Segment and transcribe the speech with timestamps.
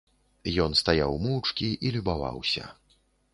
[0.63, 2.65] Ён стаяў моўчкі і любаваўся.